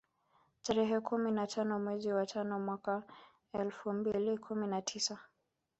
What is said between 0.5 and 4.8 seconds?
Tarehe kumi na tano mwezi wa tano mwaka elfu mbili kumi